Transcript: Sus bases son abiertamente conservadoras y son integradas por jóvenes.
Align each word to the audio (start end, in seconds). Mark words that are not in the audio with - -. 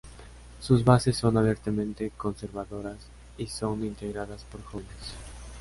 Sus 0.59 0.83
bases 0.83 1.15
son 1.17 1.37
abiertamente 1.37 2.09
conservadoras 2.17 2.97
y 3.37 3.45
son 3.45 3.85
integradas 3.85 4.43
por 4.45 4.63
jóvenes. 4.63 5.13